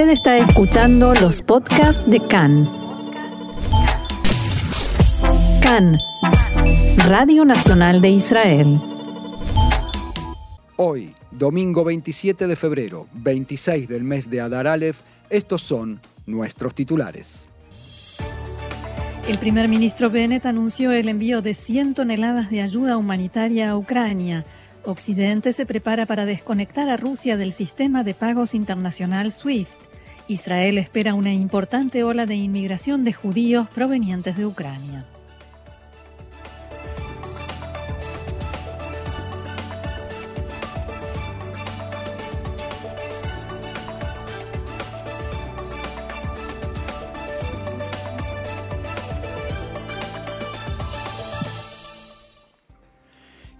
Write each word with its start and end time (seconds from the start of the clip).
Usted 0.00 0.12
está 0.12 0.38
escuchando 0.38 1.12
los 1.12 1.42
podcasts 1.42 2.02
de 2.06 2.26
CAN. 2.26 2.66
CAN, 5.60 5.98
Radio 7.06 7.44
Nacional 7.44 8.00
de 8.00 8.08
Israel. 8.08 8.80
Hoy, 10.76 11.14
domingo 11.30 11.84
27 11.84 12.46
de 12.46 12.56
febrero, 12.56 13.08
26 13.12 13.88
del 13.88 14.02
mes 14.02 14.30
de 14.30 14.40
Adar 14.40 14.68
Aleph, 14.68 15.02
estos 15.28 15.60
son 15.60 16.00
nuestros 16.24 16.74
titulares. 16.74 17.50
El 19.28 19.36
primer 19.36 19.68
ministro 19.68 20.08
Bennett 20.08 20.46
anunció 20.46 20.92
el 20.92 21.10
envío 21.10 21.42
de 21.42 21.52
100 21.52 21.92
toneladas 21.92 22.48
de 22.48 22.62
ayuda 22.62 22.96
humanitaria 22.96 23.68
a 23.68 23.76
Ucrania. 23.76 24.46
Occidente 24.82 25.52
se 25.52 25.66
prepara 25.66 26.06
para 26.06 26.24
desconectar 26.24 26.88
a 26.88 26.96
Rusia 26.96 27.36
del 27.36 27.52
sistema 27.52 28.02
de 28.02 28.14
pagos 28.14 28.54
internacional 28.54 29.30
SWIFT. 29.30 29.89
Israel 30.30 30.78
espera 30.78 31.14
una 31.14 31.32
importante 31.32 32.04
ola 32.04 32.24
de 32.24 32.36
inmigración 32.36 33.02
de 33.02 33.12
judíos 33.12 33.66
provenientes 33.66 34.36
de 34.36 34.46
Ucrania. 34.46 35.04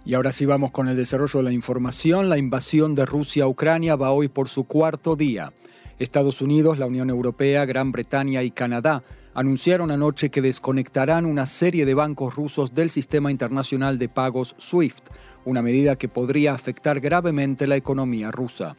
Y 0.05 0.13
ahora 0.13 0.31
sí 0.31 0.45
vamos 0.45 0.71
con 0.71 0.87
el 0.87 0.95
desarrollo 0.95 1.39
de 1.39 1.43
la 1.43 1.51
información. 1.51 2.29
La 2.29 2.37
invasión 2.37 2.95
de 2.95 3.05
Rusia 3.05 3.43
a 3.43 3.47
Ucrania 3.49 3.97
va 3.97 4.11
hoy 4.11 4.29
por 4.29 4.47
su 4.47 4.63
cuarto 4.63 5.17
día. 5.17 5.51
Estados 6.01 6.41
Unidos, 6.41 6.79
la 6.79 6.87
Unión 6.87 7.11
Europea, 7.11 7.63
Gran 7.65 7.91
Bretaña 7.91 8.41
y 8.41 8.49
Canadá 8.49 9.03
anunciaron 9.35 9.91
anoche 9.91 10.29
que 10.31 10.41
desconectarán 10.41 11.25
una 11.25 11.45
serie 11.45 11.85
de 11.85 11.93
bancos 11.93 12.35
rusos 12.35 12.73
del 12.73 12.89
sistema 12.89 13.29
internacional 13.29 13.99
de 13.99 14.09
pagos 14.09 14.55
SWIFT, 14.59 15.09
una 15.45 15.61
medida 15.61 15.95
que 15.95 16.09
podría 16.09 16.53
afectar 16.53 16.99
gravemente 16.99 17.67
la 17.67 17.75
economía 17.75 18.31
rusa. 18.31 18.75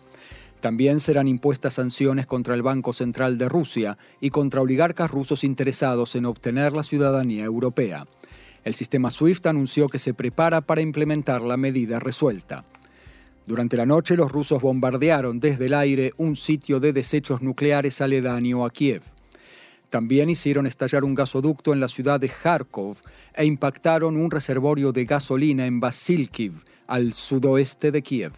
También 0.61 0.99
serán 0.99 1.29
impuestas 1.29 1.75
sanciones 1.75 2.27
contra 2.27 2.55
el 2.55 2.63
Banco 2.63 2.93
Central 2.93 3.39
de 3.39 3.49
Rusia 3.49 3.97
y 4.21 4.31
contra 4.31 4.61
oligarcas 4.61 5.11
rusos 5.11 5.45
interesados 5.45 6.17
en 6.17 6.27
obtener 6.27 6.73
la 6.73 6.83
ciudadanía 6.83 7.45
europea. 7.45 8.05
El 8.65 8.75
sistema 8.75 9.11
SWIFT 9.11 9.47
anunció 9.47 9.89
que 9.89 10.01
se 10.01 10.13
prepara 10.13 10.61
para 10.61 10.81
implementar 10.81 11.43
la 11.43 11.57
medida 11.57 12.01
resuelta. 12.01 12.65
Durante 13.47 13.77
la 13.77 13.85
noche 13.85 14.17
los 14.17 14.31
rusos 14.31 14.63
bombardearon 14.63 15.41
desde 15.41 15.67
el 15.67 15.75
aire 15.75 16.13
un 16.17 16.37
sitio 16.37 16.79
de 16.79 16.93
desechos 16.93 17.43
nucleares 17.43 18.01
aledaño 18.01 18.65
a 18.65 18.71
Kiev. 18.71 19.03
También 19.91 20.31
hicieron 20.31 20.67
estallar 20.67 21.05
un 21.05 21.15
gasoducto 21.15 21.73
en 21.73 21.81
la 21.81 21.89
ciudad 21.89 22.19
de 22.19 22.29
Kharkov 22.29 22.97
e 23.35 23.45
impactaron 23.45 24.17
un 24.17 24.31
reservorio 24.31 24.93
de 24.93 25.05
gasolina 25.05 25.67
en 25.67 25.81
Basilkiv, 25.81 26.65
al 26.87 27.13
sudoeste 27.13 27.91
de 27.91 28.01
Kiev. 28.01 28.33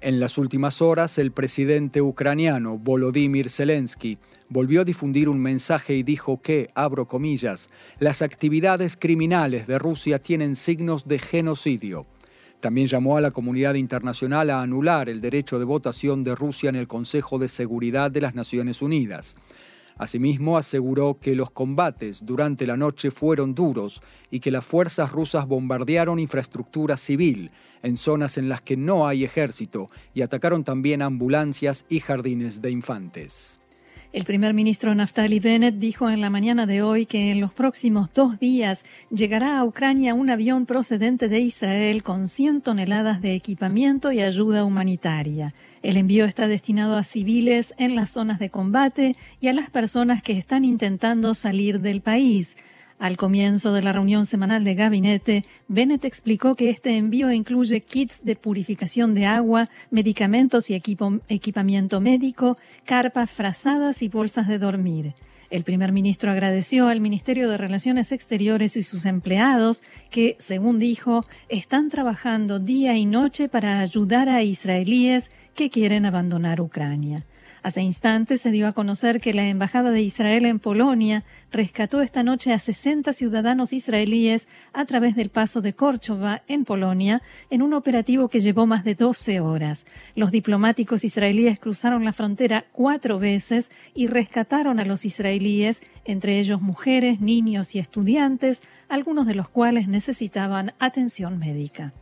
En 0.00 0.18
las 0.18 0.38
últimas 0.38 0.82
horas, 0.82 1.18
el 1.18 1.30
presidente 1.30 2.02
ucraniano 2.02 2.78
Volodymyr 2.78 3.48
Zelensky 3.48 4.18
volvió 4.48 4.80
a 4.80 4.84
difundir 4.84 5.28
un 5.28 5.40
mensaje 5.40 5.94
y 5.94 6.02
dijo 6.02 6.42
que, 6.42 6.70
abro 6.74 7.06
comillas, 7.06 7.70
las 8.00 8.20
actividades 8.20 8.96
criminales 8.96 9.68
de 9.68 9.78
Rusia 9.78 10.18
tienen 10.18 10.56
signos 10.56 11.06
de 11.06 11.20
genocidio. 11.20 12.04
También 12.62 12.86
llamó 12.86 13.16
a 13.16 13.20
la 13.20 13.32
comunidad 13.32 13.74
internacional 13.74 14.48
a 14.48 14.62
anular 14.62 15.08
el 15.08 15.20
derecho 15.20 15.58
de 15.58 15.64
votación 15.64 16.22
de 16.22 16.36
Rusia 16.36 16.70
en 16.70 16.76
el 16.76 16.86
Consejo 16.86 17.36
de 17.40 17.48
Seguridad 17.48 18.08
de 18.08 18.20
las 18.20 18.36
Naciones 18.36 18.82
Unidas. 18.82 19.34
Asimismo, 19.98 20.56
aseguró 20.56 21.18
que 21.20 21.34
los 21.34 21.50
combates 21.50 22.24
durante 22.24 22.64
la 22.64 22.76
noche 22.76 23.10
fueron 23.10 23.52
duros 23.52 24.00
y 24.30 24.38
que 24.38 24.52
las 24.52 24.64
fuerzas 24.64 25.10
rusas 25.10 25.48
bombardearon 25.48 26.20
infraestructura 26.20 26.96
civil 26.96 27.50
en 27.82 27.96
zonas 27.96 28.38
en 28.38 28.48
las 28.48 28.62
que 28.62 28.76
no 28.76 29.08
hay 29.08 29.24
ejército 29.24 29.88
y 30.14 30.22
atacaron 30.22 30.62
también 30.62 31.02
ambulancias 31.02 31.84
y 31.88 31.98
jardines 31.98 32.62
de 32.62 32.70
infantes. 32.70 33.58
El 34.12 34.24
primer 34.24 34.52
ministro 34.52 34.94
Naftali 34.94 35.40
Bennett 35.40 35.76
dijo 35.76 36.10
en 36.10 36.20
la 36.20 36.28
mañana 36.28 36.66
de 36.66 36.82
hoy 36.82 37.06
que 37.06 37.30
en 37.30 37.40
los 37.40 37.50
próximos 37.50 38.12
dos 38.12 38.38
días 38.38 38.84
llegará 39.10 39.56
a 39.56 39.64
Ucrania 39.64 40.12
un 40.12 40.28
avión 40.28 40.66
procedente 40.66 41.30
de 41.30 41.40
Israel 41.40 42.02
con 42.02 42.28
100 42.28 42.60
toneladas 42.60 43.22
de 43.22 43.34
equipamiento 43.34 44.12
y 44.12 44.20
ayuda 44.20 44.64
humanitaria. 44.64 45.54
El 45.82 45.96
envío 45.96 46.26
está 46.26 46.46
destinado 46.46 46.98
a 46.98 47.04
civiles 47.04 47.72
en 47.78 47.94
las 47.94 48.10
zonas 48.10 48.38
de 48.38 48.50
combate 48.50 49.16
y 49.40 49.48
a 49.48 49.54
las 49.54 49.70
personas 49.70 50.22
que 50.22 50.36
están 50.36 50.66
intentando 50.66 51.34
salir 51.34 51.80
del 51.80 52.02
país. 52.02 52.54
Al 53.02 53.16
comienzo 53.16 53.72
de 53.72 53.82
la 53.82 53.92
reunión 53.92 54.26
semanal 54.26 54.62
de 54.62 54.76
gabinete, 54.76 55.42
Bennett 55.66 56.04
explicó 56.04 56.54
que 56.54 56.70
este 56.70 56.96
envío 56.96 57.32
incluye 57.32 57.80
kits 57.80 58.24
de 58.24 58.36
purificación 58.36 59.12
de 59.12 59.26
agua, 59.26 59.68
medicamentos 59.90 60.70
y 60.70 60.74
equipamiento 60.76 62.00
médico, 62.00 62.56
carpas 62.84 63.28
frazadas 63.28 64.02
y 64.02 64.08
bolsas 64.08 64.46
de 64.46 64.60
dormir. 64.60 65.14
El 65.50 65.64
primer 65.64 65.90
ministro 65.90 66.30
agradeció 66.30 66.86
al 66.86 67.00
Ministerio 67.00 67.50
de 67.50 67.58
Relaciones 67.58 68.12
Exteriores 68.12 68.76
y 68.76 68.84
sus 68.84 69.04
empleados 69.04 69.82
que, 70.08 70.36
según 70.38 70.78
dijo, 70.78 71.24
están 71.48 71.88
trabajando 71.88 72.60
día 72.60 72.96
y 72.96 73.04
noche 73.04 73.48
para 73.48 73.80
ayudar 73.80 74.28
a 74.28 74.44
israelíes 74.44 75.32
que 75.56 75.70
quieren 75.70 76.06
abandonar 76.06 76.60
Ucrania. 76.60 77.26
Hace 77.62 77.80
instantes 77.80 78.40
se 78.40 78.50
dio 78.50 78.66
a 78.66 78.72
conocer 78.72 79.20
que 79.20 79.32
la 79.32 79.46
Embajada 79.46 79.92
de 79.92 80.02
Israel 80.02 80.46
en 80.46 80.58
Polonia 80.58 81.22
rescató 81.52 82.00
esta 82.00 82.24
noche 82.24 82.52
a 82.52 82.58
60 82.58 83.12
ciudadanos 83.12 83.72
israelíes 83.72 84.48
a 84.72 84.84
través 84.84 85.14
del 85.14 85.30
paso 85.30 85.60
de 85.60 85.72
Córchova 85.72 86.42
en 86.48 86.64
Polonia 86.64 87.22
en 87.50 87.62
un 87.62 87.72
operativo 87.74 88.28
que 88.28 88.40
llevó 88.40 88.66
más 88.66 88.82
de 88.82 88.96
12 88.96 89.38
horas. 89.38 89.86
Los 90.16 90.32
diplomáticos 90.32 91.04
israelíes 91.04 91.60
cruzaron 91.60 92.04
la 92.04 92.12
frontera 92.12 92.64
cuatro 92.72 93.20
veces 93.20 93.70
y 93.94 94.08
rescataron 94.08 94.80
a 94.80 94.84
los 94.84 95.04
israelíes, 95.04 95.82
entre 96.04 96.40
ellos 96.40 96.62
mujeres, 96.62 97.20
niños 97.20 97.76
y 97.76 97.78
estudiantes, 97.78 98.60
algunos 98.88 99.28
de 99.28 99.36
los 99.36 99.48
cuales 99.48 99.86
necesitaban 99.86 100.72
atención 100.80 101.38
médica. 101.38 101.92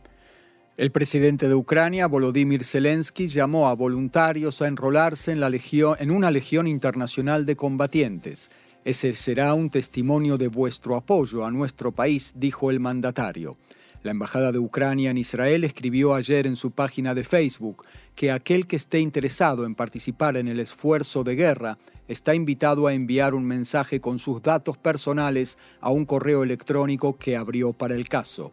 El 0.77 0.89
presidente 0.89 1.49
de 1.49 1.53
Ucrania, 1.53 2.07
Volodymyr 2.07 2.63
Zelensky, 2.63 3.27
llamó 3.27 3.67
a 3.67 3.75
voluntarios 3.75 4.61
a 4.61 4.67
enrolarse 4.67 5.33
en, 5.33 5.41
la 5.41 5.49
legión, 5.49 5.97
en 5.99 6.11
una 6.11 6.31
legión 6.31 6.65
internacional 6.65 7.45
de 7.45 7.57
combatientes. 7.57 8.49
Ese 8.85 9.11
será 9.11 9.53
un 9.53 9.69
testimonio 9.69 10.37
de 10.37 10.47
vuestro 10.47 10.95
apoyo 10.95 11.45
a 11.45 11.51
nuestro 11.51 11.91
país, 11.91 12.33
dijo 12.37 12.71
el 12.71 12.79
mandatario. 12.79 13.57
La 14.01 14.11
Embajada 14.11 14.53
de 14.53 14.59
Ucrania 14.59 15.11
en 15.11 15.17
Israel 15.17 15.65
escribió 15.65 16.15
ayer 16.15 16.47
en 16.47 16.55
su 16.55 16.71
página 16.71 17.13
de 17.13 17.25
Facebook 17.25 17.85
que 18.15 18.31
aquel 18.31 18.65
que 18.65 18.77
esté 18.77 18.99
interesado 19.01 19.65
en 19.65 19.75
participar 19.75 20.37
en 20.37 20.47
el 20.47 20.61
esfuerzo 20.61 21.25
de 21.25 21.35
guerra 21.35 21.77
está 22.07 22.33
invitado 22.33 22.87
a 22.87 22.93
enviar 22.93 23.35
un 23.35 23.45
mensaje 23.45 23.99
con 23.99 24.19
sus 24.19 24.41
datos 24.41 24.77
personales 24.77 25.57
a 25.81 25.91
un 25.91 26.05
correo 26.05 26.43
electrónico 26.43 27.17
que 27.17 27.35
abrió 27.35 27.73
para 27.73 27.93
el 27.93 28.07
caso. 28.07 28.51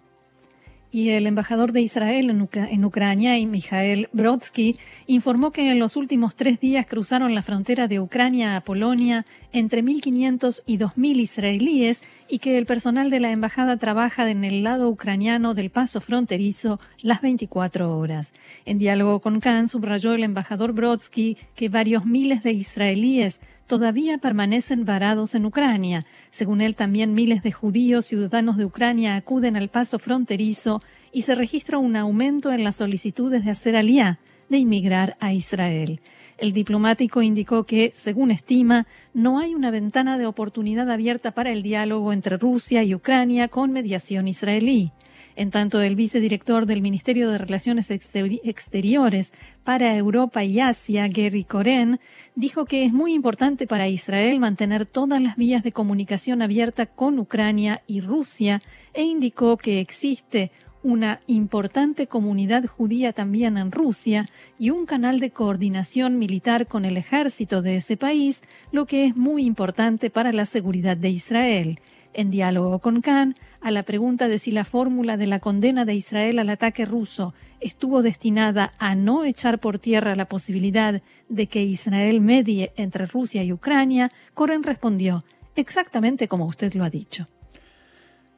Y 0.90 1.10
el 1.10 1.26
embajador 1.26 1.72
de 1.72 1.82
Israel 1.82 2.30
en, 2.30 2.84
Ucrania, 2.84 3.34
Mikhail 3.46 4.08
Brodsky, 4.12 4.78
informó 5.06 5.50
que 5.50 5.70
en 5.70 5.78
los 5.78 5.96
últimos 5.96 6.34
tres 6.34 6.60
días 6.60 6.86
cruzaron 6.86 7.34
la 7.34 7.42
frontera 7.42 7.88
de 7.88 8.00
Ucrania 8.00 8.56
a 8.56 8.62
Polonia 8.62 9.26
entre 9.52 9.84
1.500 9.84 10.62
y 10.64 10.78
2.000 10.78 11.16
israelíes 11.20 12.02
y 12.26 12.38
que 12.38 12.56
el 12.56 12.64
personal 12.64 13.10
de 13.10 13.20
la 13.20 13.32
embajada 13.32 13.76
trabaja 13.76 14.30
en 14.30 14.44
el 14.44 14.62
lado 14.62 14.88
ucraniano 14.88 15.52
del 15.52 15.70
paso 15.70 16.00
fronterizo 16.00 16.80
las 17.02 17.20
24 17.20 17.96
horas. 17.98 18.32
En 18.64 18.78
diálogo 18.78 19.20
con 19.20 19.40
Khan, 19.40 19.68
subrayó 19.68 20.14
el 20.14 20.24
embajador 20.24 20.72
Brodsky 20.72 21.36
que 21.54 21.68
varios 21.68 22.06
miles 22.06 22.42
de 22.42 22.52
israelíes 22.52 23.40
todavía 23.68 24.18
permanecen 24.18 24.84
varados 24.84 25.36
en 25.36 25.44
Ucrania. 25.44 26.04
Según 26.30 26.60
él, 26.60 26.74
también 26.74 27.14
miles 27.14 27.42
de 27.44 27.52
judíos 27.52 28.06
ciudadanos 28.06 28.56
de 28.56 28.64
Ucrania 28.64 29.14
acuden 29.14 29.56
al 29.56 29.68
paso 29.68 30.00
fronterizo 30.00 30.82
y 31.12 31.22
se 31.22 31.36
registra 31.36 31.78
un 31.78 31.94
aumento 31.94 32.50
en 32.50 32.64
las 32.64 32.76
solicitudes 32.76 33.44
de 33.44 33.52
hacer 33.52 33.76
aliá, 33.76 34.18
de 34.48 34.58
inmigrar 34.58 35.16
a 35.20 35.32
Israel. 35.32 36.00
El 36.38 36.52
diplomático 36.52 37.20
indicó 37.20 37.64
que, 37.64 37.92
según 37.94 38.30
estima, 38.30 38.86
no 39.12 39.38
hay 39.38 39.54
una 39.54 39.70
ventana 39.70 40.18
de 40.18 40.26
oportunidad 40.26 40.90
abierta 40.90 41.32
para 41.32 41.50
el 41.50 41.62
diálogo 41.62 42.12
entre 42.12 42.38
Rusia 42.38 42.82
y 42.84 42.94
Ucrania 42.94 43.48
con 43.48 43.72
mediación 43.72 44.28
israelí. 44.28 44.92
En 45.38 45.52
tanto, 45.52 45.80
el 45.80 45.94
vicedirector 45.94 46.66
del 46.66 46.82
Ministerio 46.82 47.30
de 47.30 47.38
Relaciones 47.38 47.92
Exteriores 47.92 49.32
para 49.62 49.96
Europa 49.96 50.42
y 50.42 50.58
Asia, 50.58 51.06
Gary 51.06 51.44
Koren, 51.44 52.00
dijo 52.34 52.64
que 52.64 52.84
es 52.84 52.92
muy 52.92 53.12
importante 53.12 53.68
para 53.68 53.86
Israel 53.86 54.40
mantener 54.40 54.84
todas 54.84 55.22
las 55.22 55.36
vías 55.36 55.62
de 55.62 55.70
comunicación 55.70 56.42
abiertas 56.42 56.88
con 56.92 57.20
Ucrania 57.20 57.84
y 57.86 58.00
Rusia 58.00 58.60
e 58.92 59.04
indicó 59.04 59.58
que 59.58 59.78
existe 59.78 60.50
una 60.82 61.20
importante 61.28 62.08
comunidad 62.08 62.66
judía 62.66 63.12
también 63.12 63.58
en 63.58 63.70
Rusia 63.70 64.28
y 64.58 64.70
un 64.70 64.86
canal 64.86 65.20
de 65.20 65.30
coordinación 65.30 66.18
militar 66.18 66.66
con 66.66 66.84
el 66.84 66.96
ejército 66.96 67.62
de 67.62 67.76
ese 67.76 67.96
país, 67.96 68.42
lo 68.72 68.86
que 68.86 69.04
es 69.04 69.14
muy 69.14 69.44
importante 69.44 70.10
para 70.10 70.32
la 70.32 70.46
seguridad 70.46 70.96
de 70.96 71.10
Israel. 71.10 71.78
En 72.18 72.32
diálogo 72.32 72.80
con 72.80 73.00
Khan, 73.00 73.36
a 73.60 73.70
la 73.70 73.84
pregunta 73.84 74.26
de 74.26 74.40
si 74.40 74.50
la 74.50 74.64
fórmula 74.64 75.16
de 75.16 75.28
la 75.28 75.38
condena 75.38 75.84
de 75.84 75.94
Israel 75.94 76.40
al 76.40 76.50
ataque 76.50 76.84
ruso 76.84 77.32
estuvo 77.60 78.02
destinada 78.02 78.72
a 78.80 78.96
no 78.96 79.24
echar 79.24 79.60
por 79.60 79.78
tierra 79.78 80.16
la 80.16 80.24
posibilidad 80.24 81.00
de 81.28 81.46
que 81.46 81.62
Israel 81.62 82.20
medie 82.20 82.72
entre 82.74 83.06
Rusia 83.06 83.44
y 83.44 83.52
Ucrania, 83.52 84.10
Koren 84.34 84.64
respondió, 84.64 85.24
exactamente 85.54 86.26
como 86.26 86.46
usted 86.46 86.74
lo 86.74 86.82
ha 86.82 86.90
dicho. 86.90 87.24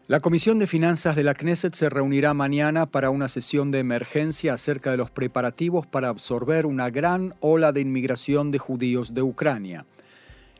La 0.08 0.20
Comisión 0.20 0.58
de 0.58 0.66
Finanzas 0.66 1.16
de 1.16 1.24
la 1.24 1.32
Knesset 1.32 1.74
se 1.74 1.88
reunirá 1.88 2.34
mañana 2.34 2.84
para 2.84 3.08
una 3.08 3.28
sesión 3.28 3.70
de 3.70 3.78
emergencia 3.78 4.52
acerca 4.52 4.90
de 4.90 4.98
los 4.98 5.10
preparativos 5.10 5.86
para 5.86 6.10
absorber 6.10 6.66
una 6.66 6.90
gran 6.90 7.32
ola 7.40 7.72
de 7.72 7.80
inmigración 7.80 8.50
de 8.50 8.58
judíos 8.58 9.14
de 9.14 9.22
Ucrania. 9.22 9.86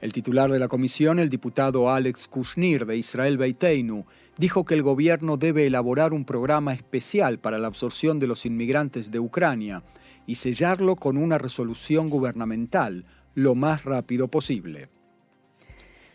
El 0.01 0.13
titular 0.15 0.51
de 0.51 0.59
la 0.59 0.69
comisión, 0.69 1.19
el 1.19 1.29
diputado 1.29 1.91
Alex 1.91 2.27
Kushnir 2.27 2.87
de 2.87 2.97
Israel 2.97 3.37
Beiteinu, 3.37 4.07
dijo 4.39 4.65
que 4.65 4.73
el 4.73 4.83
gobierno 4.83 5.37
debe 5.37 5.67
elaborar 5.67 6.15
un 6.15 6.25
programa 6.25 6.73
especial 6.73 7.39
para 7.39 7.59
la 7.59 7.67
absorción 7.67 8.19
de 8.19 8.27
los 8.27 8.47
inmigrantes 8.47 9.11
de 9.11 9.21
Ucrania 9.21 9.83
y 10.27 10.37
sellarlo 10.37 10.97
con 10.97 11.19
una 11.19 11.37
resolución 11.37 12.09
gubernamental 12.09 13.05
lo 13.35 13.55
más 13.55 13.85
rápido 13.85 14.29
posible. 14.29 14.89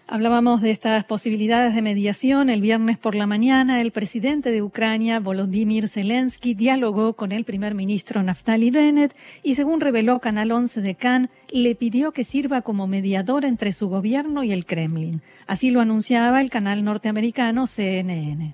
Hablábamos 0.07 0.61
de 0.61 0.69
estas 0.69 1.03
posibilidades 1.03 1.73
de 1.73 1.81
mediación. 1.81 2.51
El 2.51 2.61
viernes 2.61 2.99
por 2.99 3.15
la 3.15 3.25
mañana, 3.25 3.81
el 3.81 3.91
presidente 3.91 4.51
de 4.51 4.61
Ucrania, 4.61 5.19
Volodymyr 5.19 5.89
Zelensky, 5.89 6.53
dialogó 6.53 7.13
con 7.13 7.31
el 7.31 7.43
primer 7.43 7.73
ministro 7.73 8.21
Naftali 8.21 8.69
Bennett 8.69 9.15
y, 9.41 9.55
según 9.55 9.81
reveló 9.81 10.19
Canal 10.19 10.51
11 10.51 10.81
de 10.81 10.93
Cannes, 10.93 11.31
le 11.49 11.73
pidió 11.73 12.11
que 12.11 12.23
sirva 12.23 12.61
como 12.61 12.85
mediador 12.85 13.45
entre 13.45 13.73
su 13.73 13.89
gobierno 13.89 14.43
y 14.43 14.51
el 14.51 14.67
Kremlin. 14.67 15.23
Así 15.47 15.71
lo 15.71 15.81
anunciaba 15.81 16.39
el 16.39 16.51
canal 16.51 16.83
norteamericano 16.83 17.65
CNN. 17.65 18.53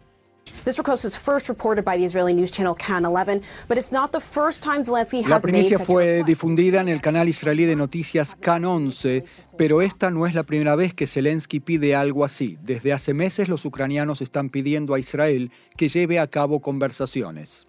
La 5.29 5.39
primicia 5.39 5.79
fue 5.79 6.23
difundida 6.23 6.81
en 6.81 6.87
el 6.87 7.01
canal 7.01 7.27
israelí 7.29 7.65
de 7.65 7.75
noticias 7.75 8.35
CAN 8.35 8.65
11, 8.65 9.23
pero 9.57 9.81
esta 9.81 10.11
no 10.11 10.27
es 10.27 10.35
la 10.35 10.43
primera 10.43 10.75
vez 10.75 10.93
que 10.93 11.07
Zelensky 11.07 11.59
pide 11.59 11.95
algo 11.95 12.23
así. 12.23 12.57
Desde 12.61 12.93
hace 12.93 13.13
meses 13.13 13.49
los 13.49 13.65
ucranianos 13.65 14.21
están 14.21 14.49
pidiendo 14.49 14.93
a 14.93 14.99
Israel 14.99 15.51
que 15.77 15.89
lleve 15.89 16.19
a 16.19 16.27
cabo 16.27 16.59
conversaciones. 16.59 17.67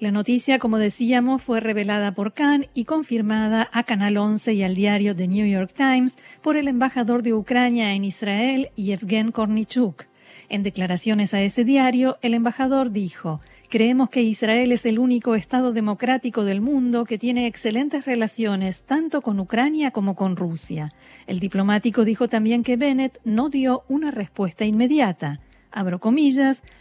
La 0.00 0.10
noticia, 0.10 0.58
como 0.58 0.78
decíamos, 0.78 1.42
fue 1.42 1.60
revelada 1.60 2.14
por 2.14 2.34
Khan 2.34 2.66
y 2.74 2.84
confirmada 2.84 3.70
a 3.72 3.84
Canal 3.84 4.16
11 4.16 4.52
y 4.52 4.62
al 4.62 4.74
diario 4.74 5.14
The 5.14 5.28
New 5.28 5.46
York 5.46 5.72
Times 5.74 6.18
por 6.42 6.56
el 6.56 6.66
embajador 6.68 7.22
de 7.22 7.32
Ucrania 7.32 7.94
en 7.94 8.04
Israel, 8.04 8.70
Yevgen 8.76 9.30
Kornichuk. 9.30 10.04
En 10.48 10.62
declaraciones 10.62 11.34
a 11.34 11.42
ese 11.42 11.64
diario, 11.64 12.18
el 12.22 12.34
embajador 12.34 12.90
dijo, 12.90 13.40
Creemos 13.68 14.08
que 14.08 14.22
Israel 14.22 14.70
es 14.70 14.86
el 14.86 15.00
único 15.00 15.34
Estado 15.34 15.72
democrático 15.72 16.44
del 16.44 16.60
mundo 16.60 17.04
que 17.04 17.18
tiene 17.18 17.48
excelentes 17.48 18.04
relaciones 18.04 18.84
tanto 18.84 19.20
con 19.20 19.40
Ucrania 19.40 19.90
como 19.90 20.14
con 20.14 20.36
Rusia. 20.36 20.92
El 21.26 21.40
diplomático 21.40 22.04
dijo 22.04 22.28
también 22.28 22.62
que 22.62 22.76
Bennett 22.76 23.18
no 23.24 23.48
dio 23.48 23.82
una 23.88 24.12
respuesta 24.12 24.64
inmediata. 24.64 25.40
Abro 25.72 26.00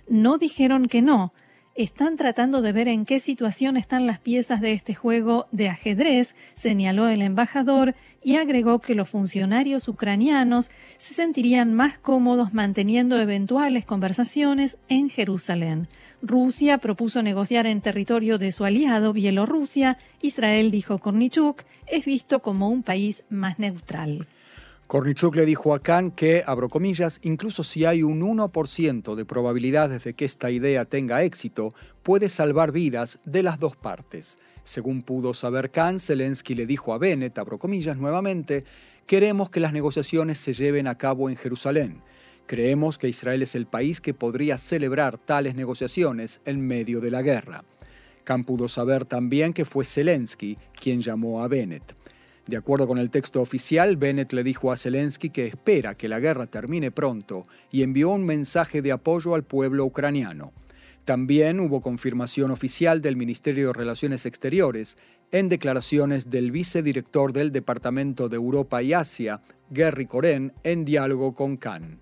no 0.08 0.38
dijeron 0.38 0.88
que 0.88 1.02
no, 1.02 1.34
están 1.76 2.18
tratando 2.18 2.62
de 2.62 2.72
ver 2.72 2.88
en 2.88 3.06
qué 3.06 3.20
situación 3.20 3.78
están 3.78 4.06
las 4.06 4.20
piezas 4.20 4.62
de 4.62 4.74
este 4.74 4.94
juego 4.94 5.48
de 5.52 5.70
ajedrez, 5.70 6.36
señaló 6.54 7.08
el 7.08 7.22
embajador 7.22 7.96
y 8.24 8.36
agregó 8.36 8.80
que 8.80 8.96
los 8.96 9.10
funcionarios 9.10 9.88
ucranianos 9.88 10.70
se 10.98 11.14
sentirían 11.14 11.74
más 11.74 11.98
cómodos 11.98 12.54
manteniendo 12.54 13.20
eventuales 13.20 13.86
conversaciones 13.86 14.78
en 14.88 15.10
Jerusalén. 15.10 15.88
Rusia 16.22 16.78
propuso 16.78 17.22
negociar 17.22 17.66
en 17.66 17.82
territorio 17.82 18.38
de 18.38 18.54
su 18.54 18.64
aliado 18.64 19.12
Bielorrusia. 19.12 19.98
Israel, 20.22 20.72
dijo 20.72 21.00
Kornichuk, 21.00 21.64
es 21.88 22.06
visto 22.06 22.42
como 22.42 22.70
un 22.70 22.84
país 22.84 23.26
más 23.30 23.60
neutral. 23.60 24.26
Kornichuk 24.94 25.36
le 25.38 25.48
dijo 25.48 25.74
a 25.74 25.80
Khan 25.80 26.12
que, 26.12 26.44
abro 26.46 26.70
comillas, 26.70 27.20
incluso 27.24 27.64
si 27.64 27.84
hay 27.84 28.04
un 28.04 28.22
1% 28.22 29.16
de 29.16 29.26
probabilidades 29.26 30.04
de 30.04 30.14
que 30.14 30.24
esta 30.24 30.52
idea 30.52 30.86
tenga 30.86 31.24
éxito, 31.24 31.70
puede 32.04 32.30
salvar 32.30 32.72
vidas 32.72 33.20
de 33.26 33.42
las 33.42 33.58
dos 33.58 33.76
partes. 33.76 34.38
Según 34.62 35.02
pudo 35.02 35.34
saber 35.34 35.72
Khan, 35.72 36.00
Zelensky 36.00 36.54
le 36.54 36.68
dijo 36.68 36.94
a 36.94 37.00
Bennett, 37.00 37.40
abro 37.40 37.58
comillas 37.58 37.98
nuevamente, 37.98 38.66
queremos 39.08 39.50
que 39.50 39.60
las 39.60 39.74
negociaciones 39.74 40.38
se 40.38 40.54
lleven 40.54 40.86
a 40.86 40.96
cabo 40.96 41.28
en 41.28 41.38
Jerusalén. 41.38 42.04
Creemos 42.46 43.00
que 43.00 43.10
Israel 43.10 43.42
es 43.42 43.56
el 43.56 43.66
país 43.66 44.00
que 44.00 44.14
podría 44.14 44.60
celebrar 44.60 45.18
tales 45.18 45.56
negociaciones 45.56 46.40
en 46.46 46.62
medio 46.62 47.02
de 47.02 47.10
la 47.10 47.24
guerra. 47.24 47.64
Khan 48.26 48.44
pudo 48.44 48.68
saber 48.68 49.06
también 49.06 49.54
que 49.54 49.66
fue 49.66 49.86
Zelensky 49.86 50.56
quien 50.80 51.02
llamó 51.02 51.42
a 51.42 51.48
Bennett. 51.48 51.96
De 52.46 52.58
acuerdo 52.58 52.88
con 52.88 52.98
el 52.98 53.10
texto 53.10 53.40
oficial, 53.40 53.96
Bennett 53.96 54.34
le 54.34 54.44
dijo 54.44 54.72
a 54.72 54.76
Zelensky 54.76 55.30
que 55.30 55.46
espera 55.46 55.96
que 55.96 56.10
la 56.10 56.20
guerra 56.20 56.46
termine 56.46 56.92
pronto 56.92 57.44
y 57.72 57.84
envió 57.84 58.10
un 58.10 58.26
mensaje 58.26 58.82
de 58.82 58.92
apoyo 58.92 59.34
al 59.34 59.44
pueblo 59.44 59.86
ucraniano. 59.86 60.52
También 61.06 61.60
hubo 61.60 61.82
confirmación 61.82 62.52
oficial 62.52 63.02
del 63.02 63.16
Ministerio 63.16 63.68
de 63.68 63.74
Relaciones 63.74 64.26
Exteriores 64.26 64.98
en 65.32 65.50
declaraciones 65.50 66.30
del 66.30 66.52
vicedirector 66.52 67.34
del 67.34 67.52
Departamento 67.52 68.30
de 68.30 68.36
Europa 68.36 68.82
y 68.82 68.94
Asia, 68.94 69.42
Gary 69.70 70.06
Koren, 70.06 70.54
en 70.64 70.86
diálogo 70.86 71.34
con 71.34 71.58
Khan. 71.58 72.00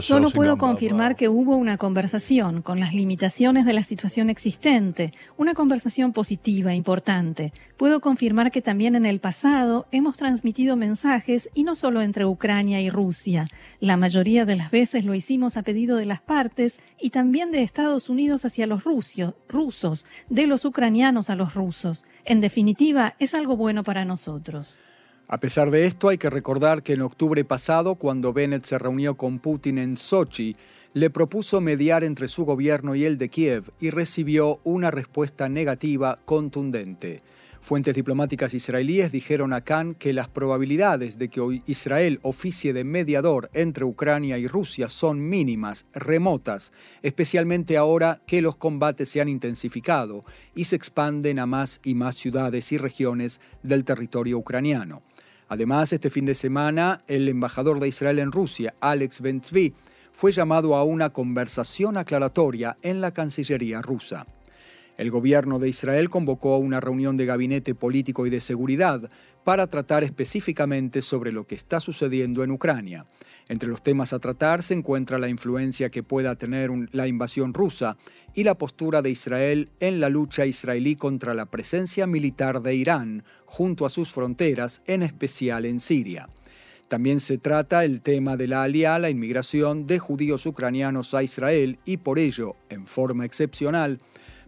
Solo 0.00 0.30
puedo 0.30 0.56
confirmar 0.58 1.16
que 1.16 1.28
hubo 1.28 1.56
una 1.56 1.76
conversación 1.76 2.62
con 2.62 2.78
las 2.78 2.94
limitaciones 2.94 3.64
de 3.64 3.72
la 3.72 3.82
situación 3.82 4.30
existente, 4.30 5.12
una 5.36 5.54
conversación 5.54 6.12
positiva, 6.12 6.74
importante. 6.74 7.52
Puedo 7.76 8.00
confirmar 8.00 8.52
que 8.52 8.62
también 8.62 8.94
en 8.94 9.06
el 9.06 9.18
pasado 9.18 9.86
hemos 9.90 10.16
transmitido 10.16 10.76
mensajes 10.76 11.50
y 11.54 11.64
no 11.64 11.74
solo 11.74 12.00
entre 12.02 12.26
Ucrania 12.26 12.80
y 12.80 12.90
Rusia. 12.90 13.48
La 13.80 13.96
mayoría 13.96 14.44
de 14.44 14.56
las 14.56 14.70
veces 14.70 15.04
lo 15.04 15.14
hicimos 15.14 15.56
a 15.56 15.62
pedido 15.62 15.96
de 15.96 16.06
las 16.06 16.20
partes 16.20 16.80
y 17.00 17.10
también 17.10 17.50
de 17.50 17.62
Estados 17.62 18.08
Unidos 18.08 18.44
hacia 18.44 18.66
los 18.66 18.84
rusos, 18.84 20.06
de 20.28 20.46
los 20.46 20.64
ucranianos 20.64 21.30
a 21.30 21.36
los 21.36 21.54
rusos. 21.54 22.04
En 22.24 22.40
definitiva, 22.40 23.14
es 23.18 23.34
algo 23.34 23.56
bueno 23.56 23.82
para 23.82 24.04
nosotros. 24.04 24.76
A 25.26 25.38
pesar 25.38 25.70
de 25.70 25.86
esto, 25.86 26.10
hay 26.10 26.18
que 26.18 26.28
recordar 26.28 26.82
que 26.82 26.92
en 26.92 27.00
octubre 27.00 27.42
pasado, 27.44 27.94
cuando 27.94 28.34
Bennett 28.34 28.64
se 28.64 28.78
reunió 28.78 29.16
con 29.16 29.38
Putin 29.38 29.78
en 29.78 29.96
Sochi, 29.96 30.54
le 30.92 31.08
propuso 31.08 31.62
mediar 31.62 32.04
entre 32.04 32.28
su 32.28 32.44
gobierno 32.44 32.94
y 32.94 33.04
el 33.04 33.16
de 33.16 33.30
Kiev 33.30 33.72
y 33.80 33.88
recibió 33.88 34.60
una 34.64 34.90
respuesta 34.90 35.48
negativa 35.48 36.18
contundente. 36.26 37.22
Fuentes 37.64 37.94
diplomáticas 37.94 38.52
israelíes 38.52 39.10
dijeron 39.10 39.54
a 39.54 39.62
Khan 39.62 39.94
que 39.94 40.12
las 40.12 40.28
probabilidades 40.28 41.16
de 41.16 41.30
que 41.30 41.62
Israel 41.64 42.20
oficie 42.20 42.74
de 42.74 42.84
mediador 42.84 43.48
entre 43.54 43.86
Ucrania 43.86 44.36
y 44.36 44.46
Rusia 44.46 44.90
son 44.90 45.26
mínimas, 45.26 45.86
remotas, 45.94 46.74
especialmente 47.02 47.78
ahora 47.78 48.20
que 48.26 48.42
los 48.42 48.58
combates 48.58 49.08
se 49.08 49.22
han 49.22 49.30
intensificado 49.30 50.20
y 50.54 50.64
se 50.64 50.76
expanden 50.76 51.38
a 51.38 51.46
más 51.46 51.80
y 51.82 51.94
más 51.94 52.16
ciudades 52.16 52.70
y 52.70 52.76
regiones 52.76 53.40
del 53.62 53.84
territorio 53.84 54.36
ucraniano. 54.36 55.02
Además, 55.48 55.92
este 55.92 56.10
fin 56.10 56.26
de 56.26 56.34
semana, 56.34 57.00
el 57.06 57.28
embajador 57.28 57.80
de 57.80 57.88
Israel 57.88 58.18
en 58.18 58.32
Rusia, 58.32 58.74
Alex 58.80 59.20
Bentzvi, 59.20 59.74
fue 60.12 60.32
llamado 60.32 60.76
a 60.76 60.84
una 60.84 61.10
conversación 61.10 61.96
aclaratoria 61.96 62.76
en 62.82 63.00
la 63.00 63.10
Cancillería 63.10 63.82
rusa. 63.82 64.26
El 64.96 65.10
gobierno 65.10 65.58
de 65.58 65.68
Israel 65.68 66.08
convocó 66.08 66.54
a 66.54 66.58
una 66.58 66.80
reunión 66.80 67.16
de 67.16 67.26
gabinete 67.26 67.74
político 67.74 68.26
y 68.26 68.30
de 68.30 68.40
seguridad 68.40 69.08
para 69.42 69.66
tratar 69.66 70.04
específicamente 70.04 71.02
sobre 71.02 71.32
lo 71.32 71.46
que 71.46 71.56
está 71.56 71.80
sucediendo 71.80 72.44
en 72.44 72.52
Ucrania. 72.52 73.06
Entre 73.48 73.68
los 73.68 73.82
temas 73.82 74.12
a 74.12 74.20
tratar 74.20 74.62
se 74.62 74.74
encuentra 74.74 75.18
la 75.18 75.28
influencia 75.28 75.90
que 75.90 76.04
pueda 76.04 76.36
tener 76.36 76.70
la 76.92 77.08
invasión 77.08 77.52
rusa 77.52 77.96
y 78.34 78.44
la 78.44 78.56
postura 78.56 79.02
de 79.02 79.10
Israel 79.10 79.70
en 79.80 80.00
la 80.00 80.08
lucha 80.08 80.46
israelí 80.46 80.94
contra 80.94 81.34
la 81.34 81.46
presencia 81.46 82.06
militar 82.06 82.62
de 82.62 82.74
Irán 82.74 83.24
junto 83.44 83.86
a 83.86 83.90
sus 83.90 84.12
fronteras, 84.12 84.80
en 84.86 85.02
especial 85.02 85.66
en 85.66 85.80
Siria. 85.80 86.28
También 86.88 87.18
se 87.18 87.38
trata 87.38 87.84
el 87.84 88.02
tema 88.02 88.36
de 88.36 88.46
la 88.46 88.62
alianza, 88.62 88.98
la 89.00 89.10
inmigración 89.10 89.86
de 89.86 89.98
judíos 89.98 90.46
ucranianos 90.46 91.14
a 91.14 91.22
Israel 91.22 91.78
y 91.84 91.96
por 91.96 92.18
ello, 92.18 92.56
en 92.68 92.86
forma 92.86 93.24
excepcional, 93.24 94.00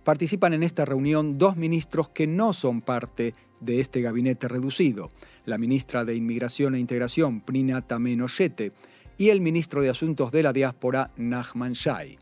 participan 0.07 0.55
en 0.55 0.63
esta 0.63 0.85
reunión 0.85 1.37
dos 1.37 1.57
ministros 1.57 2.09
que 2.11 2.29
no 2.29 2.53
son 2.53 2.81
parte 2.81 3.35
de 3.59 3.81
este 3.81 4.03
gabinete 4.03 4.47
reducido, 4.47 5.09
la 5.47 5.59
ministra 5.59 6.05
de 6.05 6.15
Inmigración 6.15 6.77
e 6.77 6.79
Integración, 6.79 7.41
Prina 7.41 7.83
Tamenoyete, 7.83 8.71
y 9.19 9.31
el 9.31 9.41
ministro 9.41 9.83
de 9.83 9.91
Asuntos 9.91 10.31
de 10.31 10.45
la 10.45 10.53
Diáspora, 10.53 11.11
Nachman 11.17 11.73
Shai. 11.73 12.19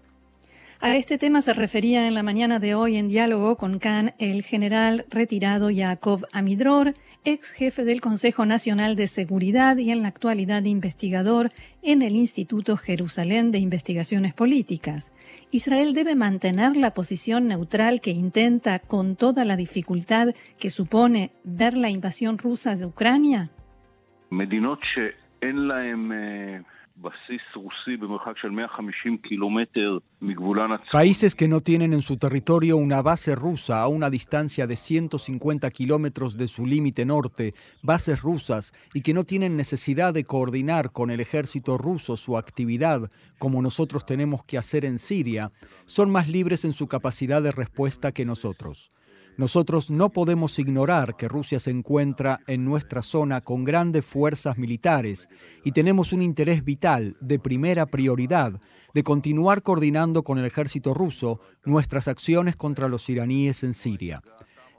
A 0.81 0.97
este 0.97 1.19
tema 1.19 1.43
se 1.43 1.53
refería 1.53 2.09
en 2.09 2.15
la 2.15 2.23
mañana 2.23 2.59
de 2.59 2.75
hoy 2.75 2.97
en 2.97 3.09
diálogo 3.09 3.57
con 3.57 3.79
Khan 3.79 4.15
el 4.19 4.43
general 4.43 5.05
retirado 5.11 5.69
Yaakov 5.69 6.25
Amidror, 6.33 6.95
ex 7.27 7.51
jefe 7.51 7.85
del 7.85 8.01
Consejo 8.01 8.47
Nacional 8.47 8.97
de 8.97 9.09
Seguridad 9.09 9.77
y 9.77 9.91
en 9.91 10.01
la 10.01 10.09
actualidad 10.09 10.65
investigador 10.65 11.53
en 11.83 12.01
el 12.01 12.17
Instituto 12.17 12.79
Jerusalén 12.79 13.51
de 13.51 13.59
Investigaciones 13.59 14.33
Políticas. 14.33 15.11
Israel 15.55 15.95
debe 15.95 16.17
mantener 16.17 16.77
la 16.77 16.95
posición 16.95 17.47
neutral 17.47 18.01
que 18.01 18.11
intenta 18.11 18.81
con 18.81 19.15
toda 19.15 19.45
la 19.45 19.55
dificultad 19.55 20.35
que 20.59 20.69
supone 20.69 21.31
ver 21.45 21.77
la 21.77 21.91
invasión 21.91 22.39
rusa 22.39 22.75
de 22.75 22.87
Ucrania. 22.87 23.51
Países 30.93 31.35
que 31.35 31.49
no 31.49 31.61
tienen 31.61 31.93
en 31.93 32.03
su 32.03 32.17
territorio 32.17 32.77
una 32.77 33.03
base 33.03 33.35
rusa 33.35 33.83
a 33.83 33.89
una 33.89 34.11
distancia 34.11 34.67
de 34.67 34.77
150 34.77 35.71
kilómetros 35.71 36.37
de 36.37 36.47
su 36.47 36.67
límite 36.67 37.05
norte, 37.05 37.53
bases 37.83 38.23
rusas, 38.23 38.73
y 38.93 39.03
que 39.03 39.13
no 39.13 39.25
tienen 39.25 39.57
necesidad 39.57 40.15
de 40.15 40.25
coordinar 40.25 40.93
con 40.93 41.11
el 41.11 41.21
ejército 41.21 41.79
ruso 41.79 42.17
su 42.17 42.39
actividad, 42.39 43.11
como 43.39 43.61
nosotros 43.61 44.07
tenemos 44.07 44.45
que 44.45 44.57
hacer 44.57 44.85
en 44.85 45.01
Siria, 45.01 45.51
son 45.87 46.13
más 46.13 46.29
libres 46.29 46.65
en 46.65 46.73
su 46.73 46.87
capacidad 46.87 47.43
de 47.43 47.51
respuesta 47.51 48.13
que 48.13 48.25
nosotros. 48.25 48.89
Nosotros 49.37 49.91
no 49.91 50.11
podemos 50.11 50.61
ignorar 50.61 51.17
que 51.17 51.27
Rusia 51.27 51.59
se 51.59 51.73
encuentra 51.73 52.39
en 52.47 52.65
nuestra 52.65 53.03
zona 53.03 53.41
con 53.41 53.65
grandes 53.65 54.05
fuerzas 54.05 54.59
militares 54.59 55.29
y 55.65 55.73
tenemos 55.73 56.13
un 56.13 56.23
interés 56.23 56.65
vital, 56.65 57.17
de 57.21 57.41
primera 57.41 57.87
prioridad, 57.87 58.61
de 58.95 59.03
continuar 59.03 59.63
coordinando 59.63 60.23
con 60.23 60.39
el 60.39 60.45
ejército 60.45 60.95
ruso 60.95 61.41
nuestras 61.65 62.07
acciones 62.07 62.55
contra 62.55 62.89
los 62.89 63.09
iraníes 63.11 63.65
en 63.65 63.75
Siria. 63.75 64.23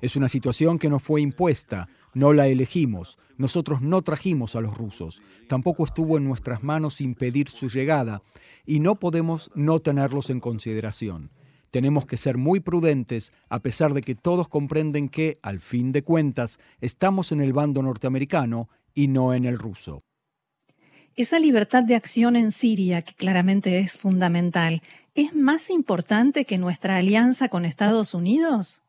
Es 0.01 0.15
una 0.15 0.29
situación 0.29 0.79
que 0.79 0.89
nos 0.89 1.03
fue 1.03 1.19
impuesta, 1.19 1.89
no 2.13 2.31
la 2.31 2.47
elegimos, 2.47 3.17
nosotros 3.37 3.81
no 3.81 4.01
trajimos 4.03 4.55
a 4.55 4.61
los 4.61 4.77
rusos, 4.77 5.21
tampoco 5.49 5.83
estuvo 5.83 6.17
en 6.17 6.23
nuestras 6.23 6.63
manos 6.63 7.01
impedir 7.01 7.49
su 7.49 7.67
llegada 7.67 8.21
y 8.65 8.79
no 8.79 8.95
podemos 8.95 9.51
no 9.53 9.79
tenerlos 9.79 10.29
en 10.29 10.39
consideración. 10.39 11.29
Tenemos 11.75 12.05
que 12.05 12.15
ser 12.15 12.37
muy 12.37 12.61
prudentes 12.61 13.33
a 13.49 13.59
pesar 13.59 13.91
de 13.91 14.01
que 14.01 14.15
todos 14.15 14.47
comprenden 14.47 15.09
que, 15.09 15.33
al 15.41 15.59
fin 15.59 15.91
de 15.91 16.05
cuentas, 16.05 16.57
estamos 16.79 17.33
en 17.33 17.41
el 17.41 17.51
bando 17.51 17.81
norteamericano 17.81 18.69
y 18.93 19.09
no 19.09 19.33
en 19.33 19.43
el 19.43 19.57
ruso. 19.57 19.97
Esa 21.17 21.37
libertad 21.37 21.83
de 21.83 21.95
acción 21.95 22.37
en 22.37 22.51
Siria, 22.51 23.01
que 23.01 23.13
claramente 23.13 23.79
es 23.79 23.99
fundamental, 23.99 24.83
¿es 25.15 25.35
más 25.35 25.69
importante 25.69 26.45
que 26.45 26.57
nuestra 26.57 26.95
alianza 26.95 27.49
con 27.49 27.65
Estados 27.65 28.13
Unidos? 28.13 28.81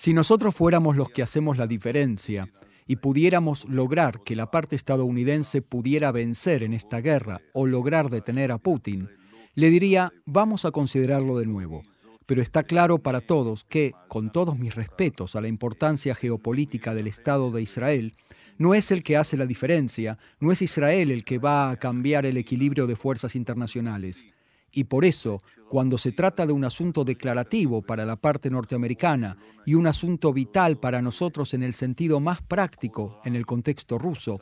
Si 0.00 0.14
nosotros 0.14 0.54
fuéramos 0.54 0.96
los 0.96 1.10
que 1.10 1.22
hacemos 1.22 1.58
la 1.58 1.66
diferencia 1.66 2.48
y 2.86 2.96
pudiéramos 2.96 3.68
lograr 3.68 4.22
que 4.24 4.34
la 4.34 4.50
parte 4.50 4.74
estadounidense 4.74 5.60
pudiera 5.60 6.10
vencer 6.10 6.62
en 6.62 6.72
esta 6.72 7.02
guerra 7.02 7.42
o 7.52 7.66
lograr 7.66 8.08
detener 8.08 8.50
a 8.50 8.56
Putin, 8.56 9.10
le 9.54 9.68
diría, 9.68 10.10
vamos 10.24 10.64
a 10.64 10.70
considerarlo 10.70 11.38
de 11.38 11.44
nuevo. 11.44 11.82
Pero 12.24 12.40
está 12.40 12.62
claro 12.62 12.96
para 12.96 13.20
todos 13.20 13.64
que, 13.64 13.92
con 14.08 14.32
todos 14.32 14.58
mis 14.58 14.74
respetos 14.74 15.36
a 15.36 15.42
la 15.42 15.48
importancia 15.48 16.14
geopolítica 16.14 16.94
del 16.94 17.06
Estado 17.06 17.50
de 17.50 17.60
Israel, 17.60 18.14
no 18.56 18.72
es 18.72 18.92
el 18.92 19.02
que 19.02 19.18
hace 19.18 19.36
la 19.36 19.44
diferencia, 19.44 20.16
no 20.38 20.50
es 20.50 20.62
Israel 20.62 21.10
el 21.10 21.24
que 21.24 21.36
va 21.36 21.68
a 21.68 21.76
cambiar 21.76 22.24
el 22.24 22.38
equilibrio 22.38 22.86
de 22.86 22.96
fuerzas 22.96 23.36
internacionales. 23.36 24.28
Y 24.72 24.84
por 24.84 25.04
eso, 25.04 25.42
cuando 25.68 25.98
se 25.98 26.12
trata 26.12 26.46
de 26.46 26.52
un 26.52 26.64
asunto 26.64 27.04
declarativo 27.04 27.82
para 27.82 28.04
la 28.04 28.16
parte 28.16 28.50
norteamericana 28.50 29.36
y 29.66 29.74
un 29.74 29.86
asunto 29.86 30.32
vital 30.32 30.78
para 30.78 31.02
nosotros 31.02 31.54
en 31.54 31.62
el 31.62 31.74
sentido 31.74 32.20
más 32.20 32.42
práctico 32.42 33.20
en 33.24 33.36
el 33.36 33.46
contexto 33.46 33.98
ruso, 33.98 34.36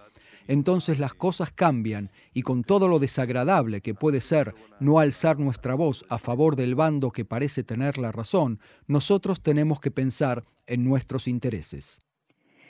entonces 0.46 0.98
las 0.98 1.14
cosas 1.14 1.52
cambian 1.52 2.10
y 2.32 2.42
con 2.42 2.64
todo 2.64 2.88
lo 2.88 2.98
desagradable 2.98 3.82
que 3.82 3.94
puede 3.94 4.20
ser 4.20 4.54
no 4.80 4.98
alzar 4.98 5.38
nuestra 5.38 5.74
voz 5.74 6.04
a 6.08 6.18
favor 6.18 6.56
del 6.56 6.74
bando 6.74 7.10
que 7.10 7.24
parece 7.24 7.62
tener 7.62 7.98
la 7.98 8.10
razón, 8.10 8.58
nosotros 8.86 9.42
tenemos 9.42 9.80
que 9.80 9.90
pensar 9.90 10.42
en 10.66 10.84
nuestros 10.84 11.28
intereses. 11.28 12.00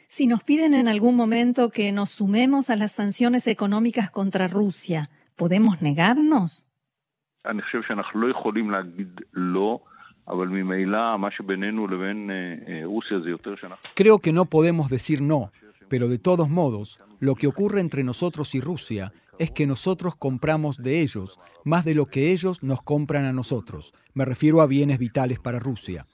Si 0.08 0.26
nos 0.26 0.42
piden 0.42 0.74
en 0.74 0.88
algún 0.88 1.14
momento 1.14 1.70
que 1.70 1.92
nos 1.92 2.10
sumemos 2.10 2.70
a 2.70 2.76
las 2.76 2.92
sanciones 2.92 3.46
económicas 3.46 4.10
contra 4.10 4.48
Rusia, 4.48 5.10
¿podemos 5.36 5.82
negarnos? 5.82 6.67
Creo 13.94 14.18
que 14.18 14.32
no 14.32 14.44
podemos 14.44 14.90
decir 14.90 15.22
no, 15.22 15.50
pero 15.88 16.08
de 16.08 16.18
todos 16.18 16.50
modos, 16.50 16.98
lo 17.18 17.34
que 17.34 17.46
ocurre 17.46 17.80
entre 17.80 18.04
nosotros 18.04 18.54
y 18.54 18.60
Rusia 18.60 19.12
es 19.38 19.50
que 19.50 19.66
nosotros 19.66 20.16
compramos 20.16 20.76
de 20.82 21.00
ellos 21.00 21.38
más 21.64 21.84
de 21.84 21.94
lo 21.94 22.06
que 22.06 22.32
ellos 22.32 22.62
nos 22.62 22.82
compran 22.82 23.24
a 23.24 23.32
nosotros. 23.32 23.92
Me 24.14 24.24
refiero 24.24 24.60
a 24.60 24.66
bienes 24.66 24.98
vitales 24.98 25.38
para 25.38 25.58
Rusia. 25.58 26.06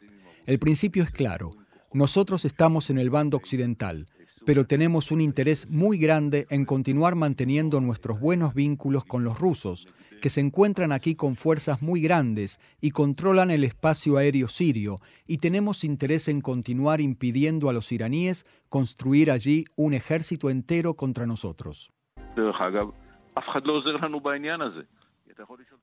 El 0.46 0.58
principio 0.58 1.02
es 1.02 1.10
claro. 1.10 1.50
Nosotros 1.92 2.44
estamos 2.44 2.90
en 2.90 2.98
el 2.98 3.10
bando 3.10 3.36
occidental, 3.36 4.06
pero 4.44 4.66
tenemos 4.66 5.10
un 5.10 5.20
interés 5.20 5.70
muy 5.70 5.98
grande 5.98 6.46
en 6.50 6.64
continuar 6.64 7.14
manteniendo 7.14 7.80
nuestros 7.80 8.20
buenos 8.20 8.54
vínculos 8.54 9.04
con 9.04 9.24
los 9.24 9.38
rusos, 9.38 9.88
que 10.20 10.30
se 10.30 10.40
encuentran 10.40 10.92
aquí 10.92 11.14
con 11.14 11.36
fuerzas 11.36 11.82
muy 11.82 12.00
grandes 12.00 12.60
y 12.80 12.90
controlan 12.90 13.50
el 13.50 13.64
espacio 13.64 14.16
aéreo 14.16 14.48
sirio, 14.48 14.96
y 15.26 15.38
tenemos 15.38 15.84
interés 15.84 16.28
en 16.28 16.40
continuar 16.40 17.00
impidiendo 17.00 17.68
a 17.68 17.72
los 17.72 17.92
iraníes 17.92 18.44
construir 18.68 19.30
allí 19.30 19.64
un 19.76 19.94
ejército 19.94 20.50
entero 20.50 20.94
contra 20.94 21.26
nosotros. 21.26 21.92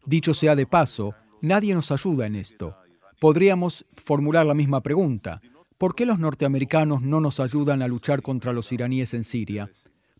Dicho 0.06 0.34
sea 0.34 0.56
de 0.56 0.66
paso, 0.66 1.12
nadie 1.42 1.74
nos 1.74 1.92
ayuda 1.92 2.28
en 2.28 2.36
esto. 2.36 2.76
Podríamos 3.20 3.86
formular 3.94 4.46
la 4.46 4.54
misma 4.54 4.82
pregunta. 4.82 5.42
¿Por 5.82 5.96
qué 5.96 6.06
los 6.06 6.20
norteamericanos 6.20 7.02
no 7.02 7.20
nos 7.20 7.40
ayudan 7.40 7.82
a 7.82 7.88
luchar 7.88 8.22
contra 8.22 8.54
los 8.54 8.72
iraníes 8.72 9.16
en 9.16 9.24
Siria? 9.24 9.72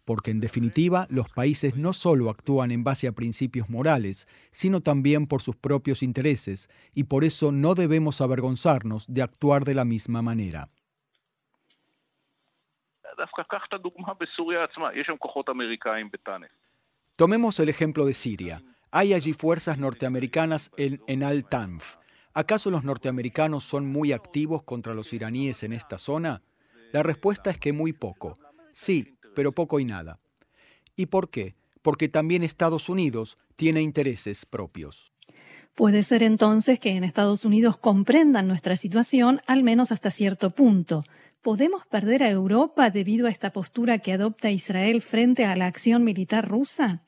Porque 0.06 0.32
en 0.32 0.40
definitiva 0.40 1.06
los 1.12 1.30
países 1.30 1.76
no 1.76 1.94
solo 1.94 2.32
actúan 2.32 2.72
en 2.72 2.84
base 2.84 3.08
a 3.08 3.12
principios 3.12 3.70
morales, 3.70 4.26
sino 4.50 4.82
también 4.82 5.28
por 5.28 5.44
sus 5.44 5.56
propios 5.56 6.02
intereses, 6.02 6.68
y 6.96 7.04
por 7.04 7.24
eso 7.24 7.52
no 7.52 7.76
debemos 7.76 8.22
avergonzarnos 8.22 9.06
de 9.14 9.22
actuar 9.22 9.64
de 9.64 9.76
la 9.76 9.84
misma 9.84 10.24
manera. 10.24 10.68
Tomemos 17.16 17.60
el 17.60 17.70
ejemplo 17.70 18.08
de 18.08 18.16
Siria. 18.16 18.64
Hay 18.90 19.14
allí 19.14 19.34
fuerzas 19.34 19.78
norteamericanas 19.78 20.72
en, 20.78 21.04
en 21.06 21.22
Al-Tanf, 21.22 21.98
¿Acaso 22.34 22.72
los 22.72 22.86
norteamericanos 22.86 23.64
son 23.66 23.92
muy 23.92 24.14
activos 24.14 24.64
contra 24.64 24.94
los 24.94 25.12
iraníes 25.12 25.64
en 25.64 25.74
esta 25.74 25.98
zona? 25.98 26.42
La 26.94 27.04
respuesta 27.04 27.50
es 27.50 27.58
que 27.58 27.74
muy 27.74 27.92
poco. 27.92 28.38
Sí, 28.72 29.16
pero 29.36 29.52
poco 29.52 29.80
y 29.80 29.86
nada. 29.86 30.20
¿Y 30.96 31.08
por 31.08 31.30
qué? 31.30 31.56
Porque 31.82 32.08
también 32.08 32.44
Estados 32.44 32.88
Unidos 32.88 33.38
tiene 33.58 33.82
intereses 33.82 34.46
propios. 34.46 35.12
Puede 35.76 36.04
ser 36.04 36.24
entonces 36.24 36.80
que 36.80 36.96
en 36.96 37.04
Estados 37.04 37.44
Unidos 37.44 37.78
comprendan 37.78 38.48
nuestra 38.48 38.76
situación, 38.76 39.42
al 39.48 39.64
menos 39.64 39.92
hasta 39.92 40.12
cierto 40.12 40.52
punto. 40.52 41.02
¿Podemos 41.42 41.86
perder 41.88 42.24
a 42.24 42.30
Europa 42.30 42.92
debido 42.92 43.28
a 43.28 43.30
esta 43.30 43.52
postura 43.52 44.00
que 44.00 44.14
adopta 44.14 44.52
Israel 44.52 45.02
frente 45.02 45.44
a 45.46 45.56
la 45.56 45.66
acción 45.66 46.04
militar 46.04 46.48
rusa? 46.48 47.02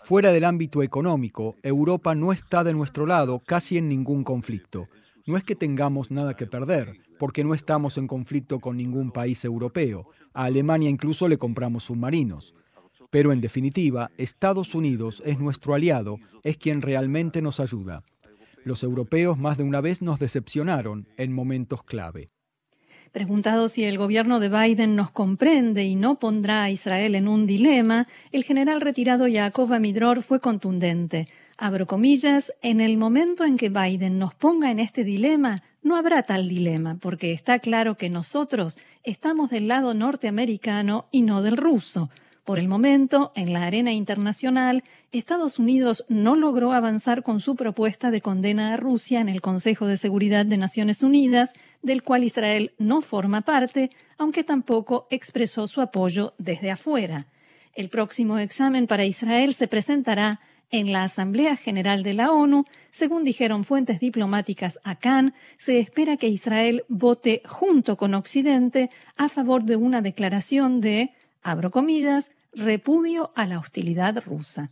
Fuera 0.00 0.32
del 0.32 0.44
ámbito 0.44 0.82
económico, 0.82 1.56
Europa 1.62 2.14
no 2.14 2.32
está 2.32 2.64
de 2.64 2.72
nuestro 2.72 3.04
lado 3.04 3.40
casi 3.40 3.76
en 3.76 3.88
ningún 3.88 4.24
conflicto. 4.24 4.88
No 5.26 5.36
es 5.36 5.44
que 5.44 5.54
tengamos 5.54 6.10
nada 6.10 6.34
que 6.34 6.46
perder, 6.46 6.94
porque 7.18 7.44
no 7.44 7.52
estamos 7.52 7.98
en 7.98 8.06
conflicto 8.06 8.60
con 8.60 8.76
ningún 8.76 9.10
país 9.10 9.44
europeo. 9.44 10.08
A 10.32 10.44
Alemania 10.44 10.88
incluso 10.88 11.28
le 11.28 11.36
compramos 11.36 11.84
submarinos. 11.84 12.54
Pero 13.10 13.32
en 13.32 13.40
definitiva, 13.40 14.10
Estados 14.16 14.74
Unidos 14.74 15.22
es 15.26 15.38
nuestro 15.38 15.74
aliado, 15.74 16.16
es 16.42 16.56
quien 16.56 16.80
realmente 16.80 17.42
nos 17.42 17.60
ayuda. 17.60 18.02
Los 18.64 18.82
europeos 18.82 19.38
más 19.38 19.58
de 19.58 19.64
una 19.64 19.80
vez 19.80 20.00
nos 20.00 20.18
decepcionaron 20.18 21.08
en 21.16 21.32
momentos 21.32 21.82
clave. 21.82 22.28
Preguntado 23.12 23.68
si 23.68 23.84
el 23.84 23.96
gobierno 23.96 24.38
de 24.38 24.50
Biden 24.50 24.94
nos 24.94 25.10
comprende 25.10 25.84
y 25.84 25.94
no 25.94 26.18
pondrá 26.18 26.64
a 26.64 26.70
Israel 26.70 27.14
en 27.14 27.26
un 27.26 27.46
dilema, 27.46 28.06
el 28.32 28.44
general 28.44 28.80
retirado 28.80 29.26
Yaakov 29.26 29.72
Amidror 29.72 30.22
fue 30.22 30.40
contundente. 30.40 31.26
Abro 31.56 31.86
comillas, 31.86 32.52
en 32.60 32.80
el 32.80 32.96
momento 32.98 33.44
en 33.44 33.56
que 33.56 33.70
Biden 33.70 34.18
nos 34.18 34.34
ponga 34.34 34.70
en 34.70 34.78
este 34.78 35.04
dilema, 35.04 35.62
no 35.82 35.96
habrá 35.96 36.22
tal 36.22 36.48
dilema, 36.48 36.98
porque 37.00 37.32
está 37.32 37.60
claro 37.60 37.96
que 37.96 38.10
nosotros 38.10 38.78
estamos 39.04 39.50
del 39.50 39.68
lado 39.68 39.94
norteamericano 39.94 41.06
y 41.10 41.22
no 41.22 41.40
del 41.40 41.56
ruso. 41.56 42.10
Por 42.44 42.58
el 42.58 42.68
momento, 42.68 43.32
en 43.34 43.52
la 43.52 43.66
arena 43.66 43.92
internacional, 43.92 44.82
Estados 45.12 45.58
Unidos 45.58 46.04
no 46.08 46.34
logró 46.34 46.72
avanzar 46.72 47.22
con 47.22 47.40
su 47.40 47.56
propuesta 47.56 48.10
de 48.10 48.20
condena 48.20 48.72
a 48.72 48.76
Rusia 48.76 49.20
en 49.20 49.28
el 49.28 49.40
Consejo 49.40 49.86
de 49.86 49.98
Seguridad 49.98 50.46
de 50.46 50.56
Naciones 50.56 51.02
Unidas, 51.02 51.52
del 51.82 52.02
cual 52.02 52.24
Israel 52.24 52.72
no 52.78 53.00
forma 53.00 53.42
parte, 53.42 53.90
aunque 54.16 54.44
tampoco 54.44 55.06
expresó 55.10 55.66
su 55.66 55.80
apoyo 55.80 56.34
desde 56.38 56.70
afuera. 56.70 57.26
El 57.74 57.88
próximo 57.88 58.38
examen 58.38 58.86
para 58.86 59.04
Israel 59.04 59.54
se 59.54 59.68
presentará 59.68 60.40
en 60.70 60.92
la 60.92 61.04
Asamblea 61.04 61.56
General 61.56 62.02
de 62.02 62.14
la 62.14 62.32
ONU, 62.32 62.64
según 62.90 63.24
dijeron 63.24 63.64
fuentes 63.64 64.00
diplomáticas 64.00 64.80
a 64.84 64.96
Cannes, 64.96 65.32
se 65.56 65.78
espera 65.78 66.16
que 66.16 66.28
Israel 66.28 66.84
vote 66.88 67.42
junto 67.46 67.96
con 67.96 68.14
Occidente 68.14 68.90
a 69.16 69.28
favor 69.28 69.64
de 69.64 69.76
una 69.76 70.02
declaración 70.02 70.80
de, 70.80 71.14
abro 71.42 71.70
comillas, 71.70 72.32
repudio 72.52 73.32
a 73.34 73.46
la 73.46 73.58
hostilidad 73.58 74.22
rusa. 74.24 74.70